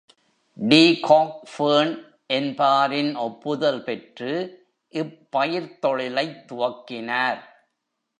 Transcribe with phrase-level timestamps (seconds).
[0.53, 2.05] D Cockburn
[2.27, 4.63] என்பாரின் ஒப்புதல் பெற்று,
[4.91, 7.41] இப்பயிர்த்தொழிலைத் துவக்கினார்.